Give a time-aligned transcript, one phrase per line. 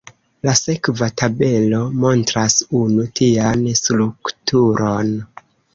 [0.47, 5.19] La sekva tabelo montras unu tian strukturon.